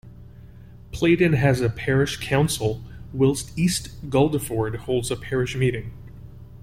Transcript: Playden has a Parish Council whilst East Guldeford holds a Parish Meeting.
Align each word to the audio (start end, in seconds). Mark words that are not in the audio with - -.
Playden 0.91 1.33
has 1.35 1.61
a 1.61 1.69
Parish 1.69 2.17
Council 2.17 2.81
whilst 3.13 3.55
East 3.55 4.09
Guldeford 4.09 4.75
holds 4.77 5.11
a 5.11 5.15
Parish 5.15 5.55
Meeting. 5.55 5.93